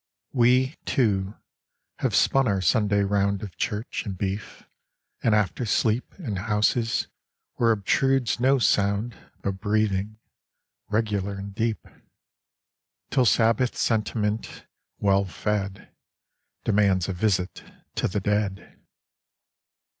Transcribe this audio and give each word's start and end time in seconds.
We, 0.33 0.77
too, 0.85 1.35
have 1.99 2.15
spun 2.15 2.47
our 2.47 2.59
Sunday 2.59 3.03
round 3.03 3.43
Of 3.43 3.55
Church 3.55 4.03
and 4.03 4.17
beef 4.17 4.63
and 5.21 5.35
after 5.35 5.63
sleep 5.63 6.15
In 6.17 6.37
houses 6.37 7.07
where 7.57 7.69
obtrudes 7.71 8.39
no 8.39 8.57
sound 8.57 9.15
But 9.43 9.59
breathing, 9.61 10.17
regular 10.89 11.35
and 11.35 11.53
deep. 11.53 11.87
Till 13.11 13.25
Sabbath 13.25 13.77
sentiment, 13.77 14.65
well 14.97 15.23
fed, 15.25 15.93
Demands 16.63 17.07
a 17.07 17.13
visit 17.13 17.63
to 17.93 18.07
the 18.07 18.19
Dead. 18.19 18.81